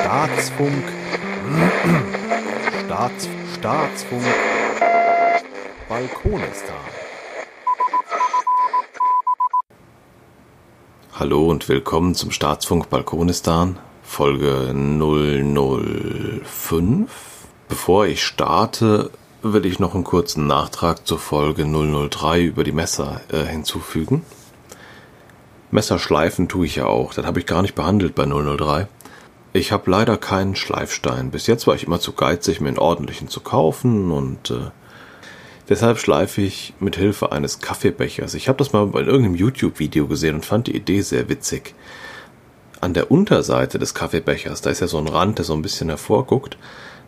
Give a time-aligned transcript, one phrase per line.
[0.00, 0.84] Staatsfunk.
[2.86, 4.24] Staats, Staatsfunk.
[5.90, 6.76] Balkonistan.
[11.12, 17.10] Hallo und willkommen zum Staatsfunk Balkonistan, Folge 005.
[17.68, 19.10] Bevor ich starte,
[19.42, 24.24] will ich noch einen kurzen Nachtrag zur Folge 003 über die Messer äh, hinzufügen.
[25.74, 28.86] Messerschleifen tue ich ja auch, das habe ich gar nicht behandelt bei 003.
[29.52, 31.32] Ich habe leider keinen Schleifstein.
[31.32, 34.70] Bis jetzt war ich immer zu geizig, mir einen ordentlichen zu kaufen und äh,
[35.68, 38.34] deshalb schleife ich mit Hilfe eines Kaffeebechers.
[38.34, 41.74] Ich habe das mal bei irgendeinem YouTube-Video gesehen und fand die Idee sehr witzig.
[42.80, 45.88] An der Unterseite des Kaffeebechers, da ist ja so ein Rand, der so ein bisschen
[45.88, 46.56] hervorguckt.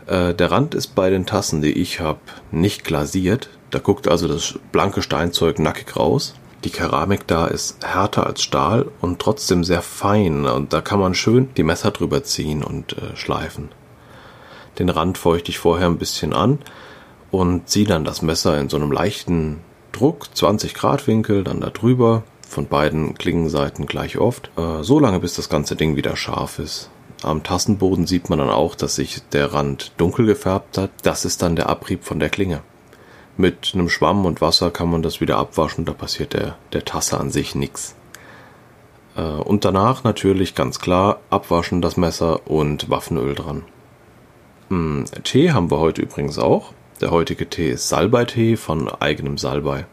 [0.09, 2.19] Äh, der Rand ist bei den Tassen, die ich habe,
[2.51, 3.49] nicht glasiert.
[3.71, 6.35] Da guckt also das blanke Steinzeug nackig raus.
[6.67, 11.15] Die Keramik da ist härter als Stahl und trotzdem sehr fein und da kann man
[11.15, 13.69] schön die Messer drüber ziehen und äh, schleifen.
[14.81, 16.59] Den Rand feuchte ich vorher ein bisschen an
[17.31, 19.61] und ziehe dann das Messer in so einem leichten
[19.93, 25.21] Druck, 20 Grad Winkel, dann da drüber, von beiden Klingenseiten gleich oft, äh, so lange
[25.21, 26.91] bis das ganze Ding wieder scharf ist.
[27.23, 30.91] Am Tassenboden sieht man dann auch, dass sich der Rand dunkel gefärbt hat.
[31.03, 32.63] Das ist dann der Abrieb von der Klinge.
[33.39, 37.21] Mit einem Schwamm und Wasser kann man das wieder abwaschen, da passiert der, der Tasse
[37.21, 37.95] an sich nichts.
[39.15, 43.63] Äh, und danach natürlich ganz klar abwaschen das Messer und Waffenöl dran.
[44.71, 46.73] Hm, Tee haben wir heute übrigens auch.
[47.01, 49.85] Der heutige Tee ist Salbeitee von eigenem Salbei.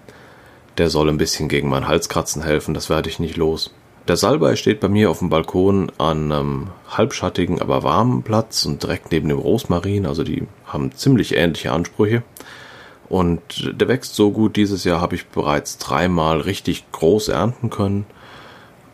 [0.78, 3.74] Der soll ein bisschen gegen mein Halskratzen helfen, das werde ich nicht los.
[4.08, 8.84] Der Salbei steht bei mir auf dem Balkon an einem halbschattigen, aber warmen Platz und
[8.84, 12.24] direkt neben dem Rosmarin, also die haben ziemlich ähnliche Ansprüche.
[13.14, 14.56] Und der wächst so gut.
[14.56, 18.08] Dieses Jahr habe ich bereits dreimal richtig groß ernten können.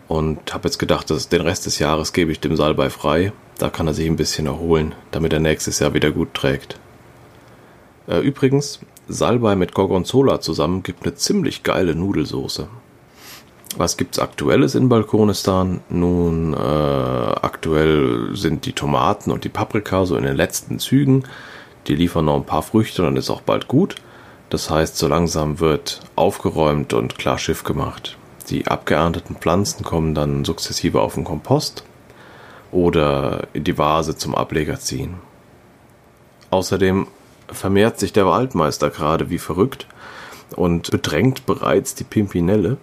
[0.09, 3.31] Und habe jetzt gedacht, dass den Rest des Jahres gebe ich dem Salbei frei.
[3.59, 6.77] Da kann er sich ein bisschen erholen, damit er nächstes Jahr wieder gut trägt.
[8.09, 12.67] Äh, übrigens, Salbei mit Gorgonzola zusammen gibt eine ziemlich geile Nudelsoße.
[13.77, 15.79] Was gibt's aktuelles in Balkonistan?
[15.87, 21.23] Nun, äh, aktuell sind die Tomaten und die Paprika so in den letzten Zügen.
[21.87, 23.95] Die liefern noch ein paar Früchte und dann ist auch bald gut.
[24.49, 28.17] Das heißt, so langsam wird aufgeräumt und klar Schiff gemacht.
[28.49, 31.83] Die abgeernteten Pflanzen kommen dann sukzessive auf den Kompost
[32.71, 35.15] oder in die Vase zum Ableger ziehen.
[36.49, 37.07] Außerdem
[37.47, 39.87] vermehrt sich der Waldmeister gerade wie verrückt
[40.55, 42.77] und bedrängt bereits die Pimpinelle.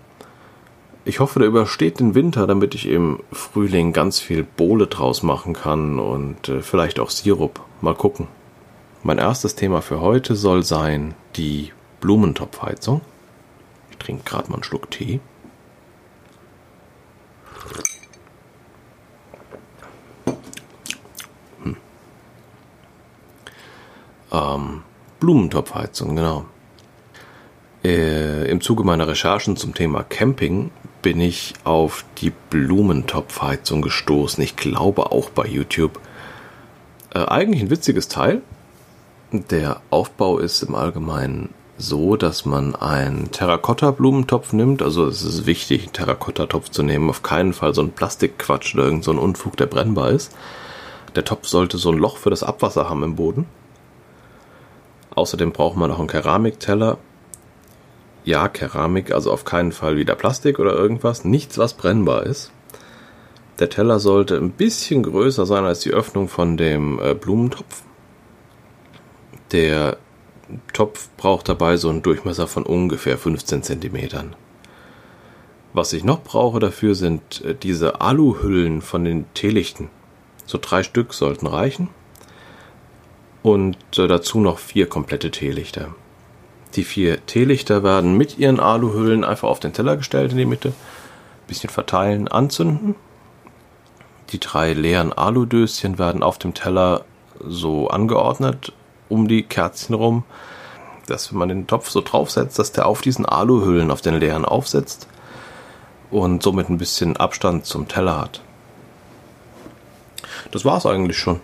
[1.04, 5.54] Ich hoffe, der übersteht den Winter, damit ich im Frühling ganz viel Bohle draus machen
[5.54, 7.60] kann und äh, vielleicht auch Sirup.
[7.80, 8.28] Mal gucken.
[9.06, 13.02] Mein erstes Thema für heute soll sein die Blumentopfheizung.
[13.92, 15.20] Ich trinke gerade mal einen Schluck Tee.
[21.62, 21.76] Hm.
[24.32, 24.82] Ähm,
[25.20, 26.46] Blumentopfheizung, genau.
[27.84, 34.42] Äh, Im Zuge meiner Recherchen zum Thema Camping bin ich auf die Blumentopfheizung gestoßen.
[34.42, 36.00] Ich glaube auch bei YouTube.
[37.14, 38.42] Äh, eigentlich ein witziges Teil.
[39.32, 44.82] Der Aufbau ist im Allgemeinen so, dass man einen Terrakotta-Blumentopf nimmt.
[44.82, 47.10] Also es ist wichtig, einen Terrakotta-Topf zu nehmen.
[47.10, 50.32] Auf keinen Fall so ein Plastikquatsch oder irgend so ein Unfug, der brennbar ist.
[51.16, 53.46] Der Topf sollte so ein Loch für das Abwasser haben im Boden.
[55.16, 56.98] Außerdem braucht man noch einen Keramikteller.
[58.24, 61.24] Ja, Keramik, also auf keinen Fall wieder Plastik oder irgendwas.
[61.24, 62.52] Nichts, was brennbar ist.
[63.58, 67.82] Der Teller sollte ein bisschen größer sein als die Öffnung von dem äh, Blumentopf.
[69.52, 69.96] Der
[70.72, 74.34] Topf braucht dabei so einen Durchmesser von ungefähr 15 cm.
[75.72, 79.90] Was ich noch brauche dafür sind äh, diese Aluhüllen von den Teelichten.
[80.46, 81.88] So drei Stück sollten reichen.
[83.42, 85.94] Und äh, dazu noch vier komplette Teelichter.
[86.74, 90.72] Die vier Teelichter werden mit ihren Aluhüllen einfach auf den Teller gestellt in die Mitte.
[91.46, 92.94] Bisschen verteilen, anzünden.
[94.30, 97.04] Die drei leeren Aludöschen werden auf dem Teller
[97.38, 98.72] so angeordnet
[99.08, 100.24] um die Kerzchen rum,
[101.06, 104.44] dass wenn man den Topf so draufsetzt, dass der auf diesen Aluhüllen, auf den leeren
[104.44, 105.06] aufsetzt
[106.10, 108.42] und somit ein bisschen Abstand zum Teller hat.
[110.50, 111.40] Das war's eigentlich schon.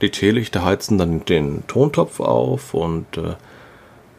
[0.00, 3.34] Die Teelichter heizen dann den Tontopf auf und äh,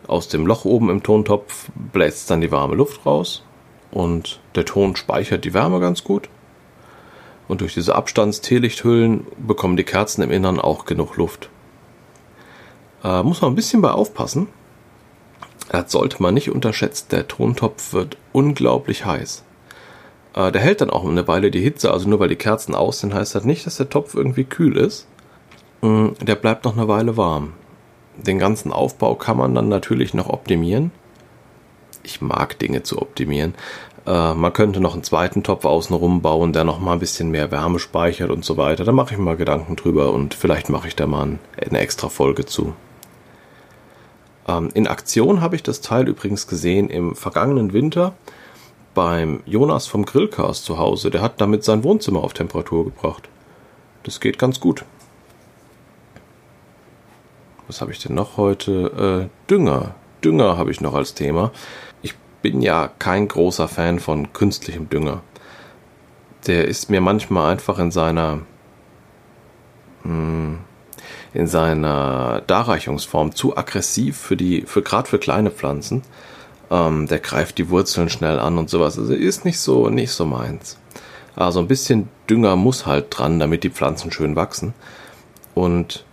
[0.08, 3.44] aus dem Loch oben im Tontopf bläst dann die warme Luft raus
[3.92, 6.30] und der Ton speichert die Wärme ganz gut.
[7.48, 11.50] Und durch diese Abstands-Teelichthüllen bekommen die Kerzen im Innern auch genug Luft.
[13.04, 14.48] Äh, muss man ein bisschen bei aufpassen.
[15.70, 17.08] Das sollte man nicht unterschätzen.
[17.12, 19.44] Der Tontopf wird unglaublich heiß.
[20.36, 23.00] Äh, der hält dann auch eine Weile die Hitze, also nur weil die Kerzen aus
[23.00, 25.08] sind, heißt das nicht, dass der Topf irgendwie kühl ist.
[25.82, 27.54] Mm, der bleibt noch eine Weile warm.
[28.18, 30.92] Den ganzen Aufbau kann man dann natürlich noch optimieren.
[32.04, 33.56] Ich mag Dinge zu optimieren.
[34.06, 37.52] Äh, man könnte noch einen zweiten Topf außenrum bauen, der noch mal ein bisschen mehr
[37.52, 38.84] Wärme speichert und so weiter.
[38.84, 42.10] Da mache ich mir mal Gedanken drüber und vielleicht mache ich da mal eine extra
[42.10, 42.74] Folge zu.
[44.48, 48.14] Ähm, in Aktion habe ich das Teil übrigens gesehen im vergangenen Winter
[48.94, 51.10] beim Jonas vom Grillcast zu Hause.
[51.10, 53.30] Der hat damit sein Wohnzimmer auf Temperatur gebracht.
[54.04, 54.86] Das geht ganz gut.
[57.68, 59.30] Was habe ich denn noch heute?
[59.30, 59.96] Äh, Dünger.
[60.24, 61.52] Dünger habe ich noch als Thema.
[62.02, 65.22] Ich bin ja kein großer Fan von künstlichem Dünger.
[66.46, 68.42] Der ist mir manchmal einfach in seiner
[70.04, 70.60] hm,
[71.34, 76.04] in seiner Darreichungsform zu aggressiv für die für gerade für kleine Pflanzen.
[76.70, 78.98] Ähm, der greift die Wurzeln schnell an und sowas.
[79.00, 80.78] Also ist nicht so nicht so meins.
[81.36, 84.74] Also ein bisschen Dünger muss halt dran, damit die Pflanzen schön wachsen.
[85.56, 86.06] Und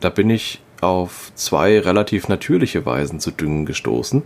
[0.00, 4.22] da bin ich auf zwei relativ natürliche Weisen zu düngen gestoßen.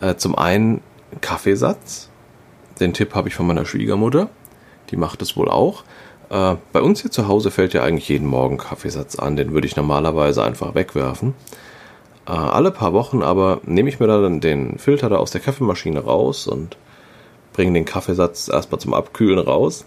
[0.00, 0.80] Äh, zum einen
[1.20, 2.08] Kaffeesatz.
[2.80, 4.28] Den Tipp habe ich von meiner Schwiegermutter.
[4.90, 5.84] Die macht es wohl auch.
[6.34, 9.36] Äh, bei uns hier zu Hause fällt ja eigentlich jeden Morgen Kaffeesatz an.
[9.36, 11.34] Den würde ich normalerweise einfach wegwerfen.
[12.26, 16.00] Äh, alle paar Wochen aber nehme ich mir dann den Filter da aus der Kaffeemaschine
[16.00, 16.76] raus und
[17.52, 19.86] bringe den Kaffeesatz erstmal zum Abkühlen raus.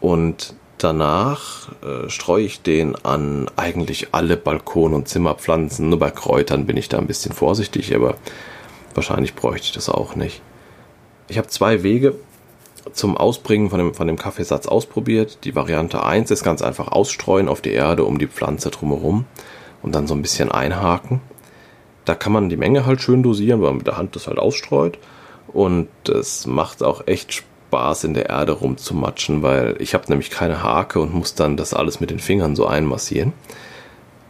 [0.00, 5.88] Und Danach äh, streue ich den an eigentlich alle Balkon- und Zimmerpflanzen.
[5.88, 8.16] Nur bei Kräutern bin ich da ein bisschen vorsichtig, aber
[8.92, 10.42] wahrscheinlich bräuchte ich das auch nicht.
[11.28, 12.16] Ich habe zwei Wege
[12.92, 15.38] zum Ausbringen von dem, von dem Kaffeesatz ausprobiert.
[15.44, 19.24] Die Variante 1 ist ganz einfach ausstreuen auf die Erde um die Pflanze drumherum
[19.82, 21.20] und dann so ein bisschen einhaken.
[22.04, 24.38] Da kann man die Menge halt schön dosieren, weil man mit der Hand das halt
[24.38, 24.98] ausstreut.
[25.48, 30.62] Und es macht auch echt Spaß in der Erde rumzumatschen, weil ich habe nämlich keine
[30.62, 33.32] Hake und muss dann das alles mit den Fingern so einmassieren.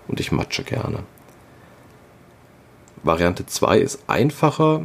[0.08, 1.00] Und ich matsche gerne.
[3.02, 4.84] Variante 2 ist einfacher,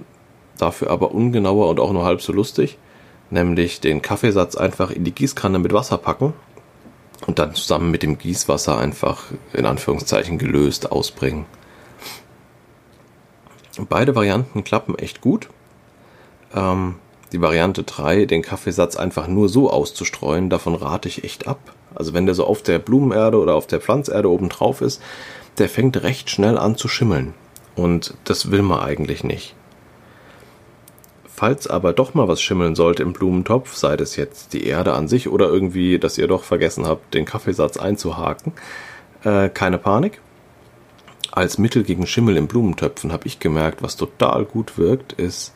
[0.58, 2.78] dafür aber ungenauer und auch nur halb so lustig,
[3.30, 6.34] nämlich den Kaffeesatz einfach in die Gießkanne mit Wasser packen
[7.26, 11.46] und dann zusammen mit dem Gießwasser einfach in Anführungszeichen gelöst ausbringen.
[13.90, 15.50] Beide Varianten klappen echt gut.
[16.54, 16.96] Ähm,
[17.32, 21.60] die Variante 3, den Kaffeesatz einfach nur so auszustreuen, davon rate ich echt ab.
[21.94, 25.02] Also wenn der so auf der Blumenerde oder auf der Pflanzerde oben drauf ist,
[25.58, 27.34] der fängt recht schnell an zu schimmeln.
[27.76, 29.56] Und das will man eigentlich nicht.
[31.28, 35.08] Falls aber doch mal was schimmeln sollte im Blumentopf, sei das jetzt die Erde an
[35.08, 38.54] sich oder irgendwie, dass ihr doch vergessen habt, den Kaffeesatz einzuhaken,
[39.24, 40.20] äh, keine Panik.
[41.32, 45.54] Als Mittel gegen Schimmel in Blumentöpfen habe ich gemerkt, was total gut wirkt, ist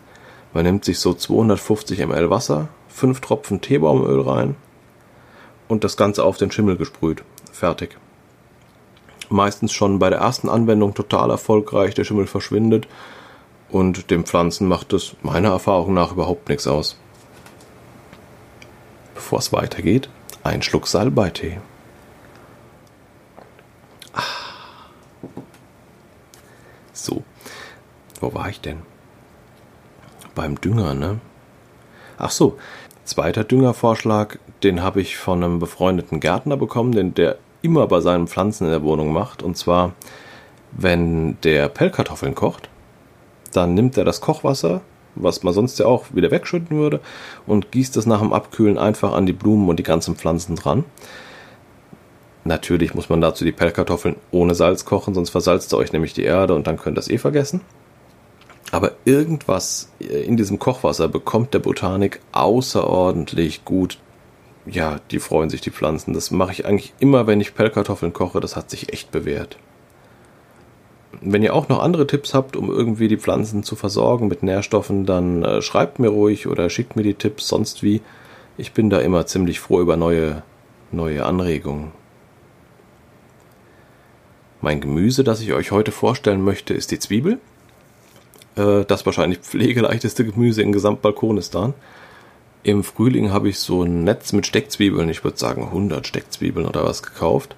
[0.54, 4.56] man nimmt sich so 250 ml Wasser, 5 Tropfen Teebaumöl rein
[5.68, 7.24] und das Ganze auf den Schimmel gesprüht.
[7.52, 7.98] Fertig.
[9.30, 12.88] Meistens schon bei der ersten Anwendung total erfolgreich, der Schimmel verschwindet
[13.72, 16.98] und dem Pflanzen macht es meiner Erfahrung nach überhaupt nichts aus.
[19.16, 20.10] Bevor es weitergeht,
[20.44, 21.60] ein Schluck Salbeitee.
[24.14, 24.22] Ah.
[26.94, 27.24] So,
[28.20, 28.84] wo war ich denn?
[30.36, 31.20] beim Dünger, ne?
[32.18, 32.58] Ach so,
[33.04, 38.28] zweiter Düngervorschlag, den habe ich von einem befreundeten Gärtner bekommen, den der immer bei seinen
[38.28, 39.44] Pflanzen in der Wohnung macht.
[39.44, 39.94] Und zwar,
[40.72, 42.70] wenn der Pellkartoffeln kocht,
[43.52, 44.82] dann nimmt er das Kochwasser,
[45.16, 47.00] was man sonst ja auch wieder wegschütten würde,
[47.46, 50.86] und gießt es nach dem Abkühlen einfach an die Blumen und die ganzen Pflanzen dran.
[52.44, 56.24] Natürlich muss man dazu die Pellkartoffeln ohne Salz kochen, sonst versalzt ihr euch nämlich die
[56.24, 57.62] Erde und dann könnt ihr es eh vergessen.
[58.72, 64.00] Aber irgendwas in diesem Kochwasser bekommt der Botanik außerordentlich gut.
[64.66, 66.14] Ja, die freuen sich, die Pflanzen.
[66.14, 68.40] Das mache ich eigentlich immer, wenn ich Pellkartoffeln koche.
[68.40, 69.58] Das hat sich echt bewährt.
[71.20, 75.06] Wenn ihr auch noch andere Tipps habt, um irgendwie die Pflanzen zu versorgen mit Nährstoffen,
[75.06, 78.02] dann äh, schreibt mir ruhig oder schickt mir die Tipps sonst wie.
[78.58, 80.44] Ich bin da immer ziemlich froh über neue,
[80.92, 81.92] neue Anregungen.
[84.62, 87.40] Mein Gemüse, das ich euch heute vorstellen möchte, ist die Zwiebel.
[88.56, 91.74] Äh, das wahrscheinlich pflegeleichteste Gemüse in Gesamtbalkonistan.
[92.64, 96.86] Im Frühling habe ich so ein Netz mit Steckzwiebeln, ich würde sagen 100 Steckzwiebeln oder
[96.86, 97.56] was gekauft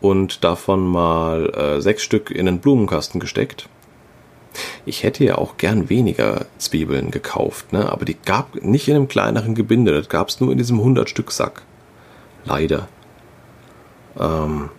[0.00, 3.68] und davon mal äh, sechs Stück in den Blumenkasten gesteckt.
[4.86, 7.90] Ich hätte ja auch gern weniger Zwiebeln gekauft, ne?
[7.90, 11.10] aber die gab nicht in einem kleineren Gebinde, das gab es nur in diesem 100
[11.10, 11.62] Stück Sack.
[12.44, 12.88] Leider.
[14.18, 14.70] Ähm,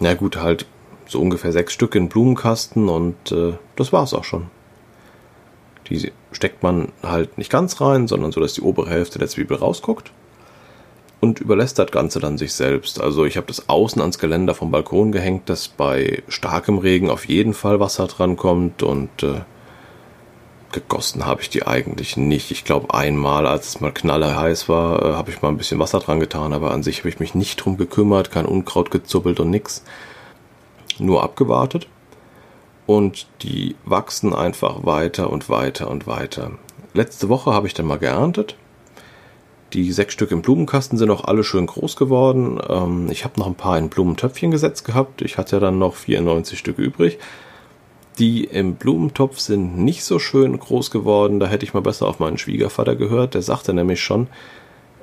[0.00, 0.66] na gut, halt
[1.06, 4.46] so ungefähr sechs Stück in Blumenkasten und äh, das war's auch schon.
[5.88, 9.58] Die steckt man halt nicht ganz rein, sondern so, dass die obere Hälfte der Zwiebel
[9.58, 10.10] rausguckt
[11.24, 13.00] und überlässt das Ganze dann sich selbst.
[13.00, 17.26] Also ich habe das außen ans Geländer vom Balkon gehängt, dass bei starkem Regen auf
[17.26, 19.40] jeden Fall Wasser dran kommt und äh,
[20.72, 22.50] gegossen habe ich die eigentlich nicht.
[22.50, 25.78] Ich glaube einmal, als es mal knalle heiß war, äh, habe ich mal ein bisschen
[25.78, 29.40] Wasser dran getan, aber an sich habe ich mich nicht drum gekümmert, kein Unkraut gezuppelt
[29.40, 29.82] und nix.
[30.98, 31.88] Nur abgewartet.
[32.86, 36.52] Und die wachsen einfach weiter und weiter und weiter.
[36.92, 38.56] Letzte Woche habe ich dann mal geerntet
[39.74, 42.60] die sechs Stück im Blumenkasten sind auch alle schön groß geworden.
[42.68, 45.20] Ähm, ich habe noch ein paar in Blumentöpfchen gesetzt gehabt.
[45.20, 47.18] Ich hatte dann noch 94 Stück übrig.
[48.18, 51.40] Die im Blumentopf sind nicht so schön groß geworden.
[51.40, 53.34] Da hätte ich mal besser auf meinen Schwiegervater gehört.
[53.34, 54.28] Der sagte nämlich schon,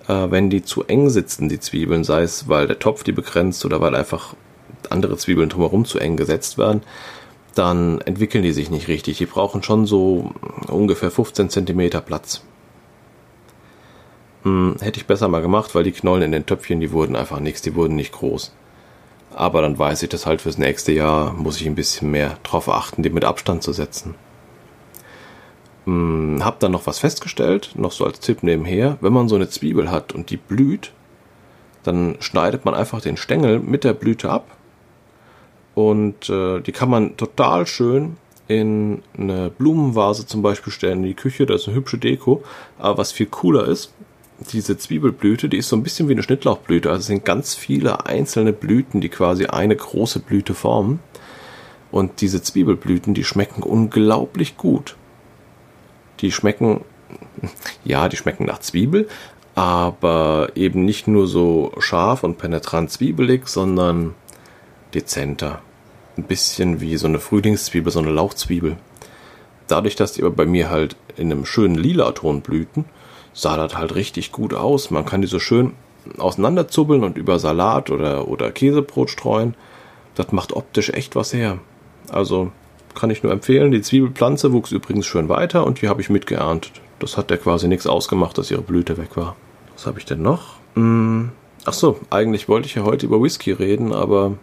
[0.08, 3.66] äh, wenn die zu eng sitzen, die Zwiebeln, sei es, weil der Topf die begrenzt
[3.66, 4.36] oder weil einfach
[4.90, 6.82] andere Zwiebeln drumherum zu eng gesetzt werden,
[7.56, 9.18] dann entwickeln die sich nicht richtig.
[9.18, 10.32] Die brauchen schon so
[10.70, 12.42] ungefähr 15 Zentimeter Platz.
[14.44, 17.40] Hm, hätte ich besser mal gemacht, weil die Knollen in den Töpfchen, die wurden einfach
[17.40, 18.54] nichts, die wurden nicht groß.
[19.34, 22.68] Aber dann weiß ich das halt fürs nächste Jahr, muss ich ein bisschen mehr drauf
[22.68, 24.16] achten, die mit Abstand zu setzen.
[25.86, 29.50] Hm, hab dann noch was festgestellt, noch so als Tipp nebenher, wenn man so eine
[29.50, 30.92] Zwiebel hat und die blüht,
[31.84, 34.48] dann schneidet man einfach den Stängel mit der Blüte ab
[35.74, 38.18] und äh, die kann man total schön
[38.48, 42.44] in eine Blumenvase zum Beispiel stellen, in die Küche, das ist eine hübsche Deko.
[42.78, 43.94] Aber was viel cooler ist,
[44.52, 46.90] diese Zwiebelblüte, die ist so ein bisschen wie eine Schnittlauchblüte.
[46.90, 51.00] Also es sind ganz viele einzelne Blüten, die quasi eine große Blüte formen.
[51.92, 54.96] Und diese Zwiebelblüten, die schmecken unglaublich gut.
[56.22, 56.82] Die schmecken,
[57.84, 59.08] ja, die schmecken nach Zwiebel,
[59.56, 64.16] aber eben nicht nur so scharf und penetrant zwiebelig, sondern
[64.94, 65.62] dezenter.
[66.18, 68.78] Ein bisschen wie so eine Frühlingszwiebel, so eine Lauchzwiebel.
[69.68, 72.86] Dadurch, dass die aber bei mir halt in einem schönen lila Ton blühten,
[73.34, 74.92] sah das halt richtig gut aus.
[74.92, 75.74] Man kann die so schön
[76.18, 79.56] auseinanderzubbeln und über Salat oder, oder Käsebrot streuen.
[80.16, 81.60] Das macht optisch echt was her.
[82.10, 82.52] Also
[82.96, 83.72] kann ich nur empfehlen.
[83.72, 86.74] Die Zwiebelpflanze wuchs übrigens schön weiter und die habe ich mitgeerntet.
[87.00, 89.36] Das hat ja quasi nichts ausgemacht, dass ihre Blüte weg war.
[89.74, 90.56] Was habe ich denn noch?
[90.76, 91.32] Hm.
[91.66, 94.34] Ach so, eigentlich wollte ich ja heute über Whisky reden, aber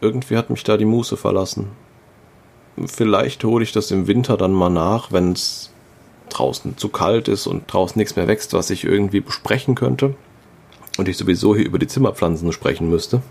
[0.00, 1.68] irgendwie hat mich da die Muße verlassen.
[2.86, 5.72] Vielleicht hole ich das im Winter dann mal nach, wenn es
[6.28, 10.14] draußen zu kalt ist und draußen nichts mehr wächst, was ich irgendwie besprechen könnte
[10.98, 13.22] und ich sowieso hier über die Zimmerpflanzen sprechen müsste.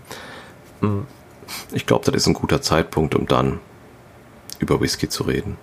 [1.72, 3.60] Ich glaube, das ist ein guter Zeitpunkt, um dann
[4.58, 5.56] über Whisky zu reden.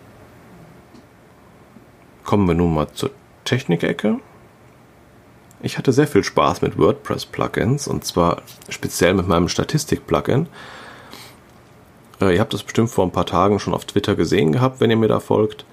[2.23, 3.11] Kommen wir nun mal zur
[3.43, 4.19] Technikecke.
[5.61, 10.47] Ich hatte sehr viel Spaß mit WordPress-Plugins und zwar speziell mit meinem Statistik-Plugin.
[12.21, 14.89] Äh, ihr habt das bestimmt vor ein paar Tagen schon auf Twitter gesehen gehabt, wenn
[14.89, 15.65] ihr mir da folgt.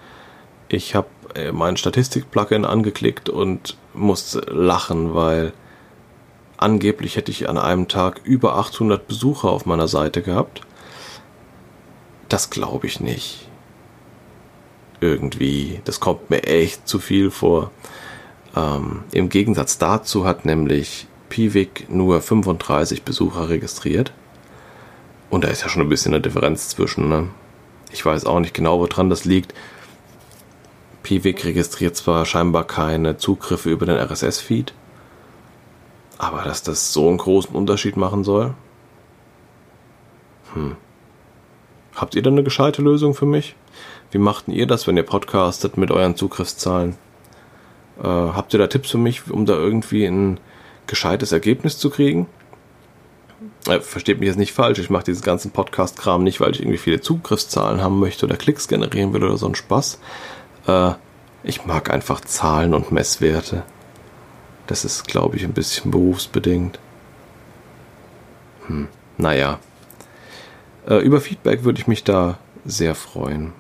[0.73, 5.53] Ich habe äh, mein Statistik-Plugin angeklickt und musste lachen, weil
[6.57, 10.63] angeblich hätte ich an einem Tag über 800 Besucher auf meiner Seite gehabt.
[12.31, 13.49] Das glaube ich nicht.
[15.03, 17.71] Irgendwie, das kommt mir echt zu viel vor.
[18.57, 24.15] Ähm, Im Gegensatz dazu hat nämlich Piwik nur 35 Besucher registriert.
[25.29, 27.11] Und da ist ja schon ein bisschen eine Differenz zwischen.
[27.11, 27.29] Ne?
[27.91, 29.53] Ich weiß auch nicht genau, woran das liegt.
[31.03, 34.73] Piwik registriert zwar scheinbar keine Zugriffe über den RSS-Feed,
[36.19, 38.55] aber dass das so einen großen Unterschied machen soll?
[40.55, 40.77] Hm.
[41.95, 43.55] Habt ihr da eine gescheite Lösung für mich?
[44.11, 46.97] Wie machten ihr das, wenn ihr podcastet mit euren Zugriffszahlen?
[48.03, 50.39] Äh, habt ihr da Tipps für mich, um da irgendwie ein
[50.87, 52.27] gescheites Ergebnis zu kriegen?
[53.69, 56.79] Äh, versteht mich jetzt nicht falsch, ich mache diesen ganzen Podcast-Kram nicht, weil ich irgendwie
[56.79, 59.99] viele Zugriffszahlen haben möchte oder Klicks generieren will oder so ein Spaß.
[60.67, 60.93] Äh,
[61.43, 63.65] ich mag einfach Zahlen und Messwerte.
[64.67, 66.79] Das ist, glaube ich, ein bisschen berufsbedingt.
[68.67, 68.89] Hm,
[69.19, 69.59] naja.
[70.87, 73.53] Äh, über Feedback würde ich mich da sehr freuen.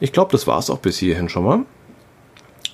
[0.00, 1.60] Ich glaube, das war es auch bis hierhin schon mal.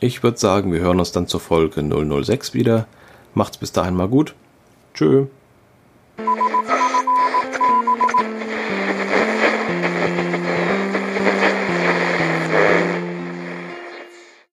[0.00, 2.86] Ich würde sagen, wir hören uns dann zur Folge 006 wieder.
[3.34, 4.34] Macht's bis dahin mal gut.
[4.94, 5.26] Tschö.